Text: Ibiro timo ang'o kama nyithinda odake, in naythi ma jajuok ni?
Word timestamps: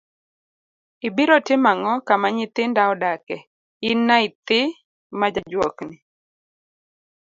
Ibiro 1.07 1.35
timo 1.45 1.67
ang'o 1.73 1.93
kama 2.07 2.27
nyithinda 2.35 2.81
odake, 2.93 3.37
in 3.89 3.99
naythi 4.07 4.59
ma 5.19 5.27
jajuok 5.33 5.75
ni? 5.87 5.97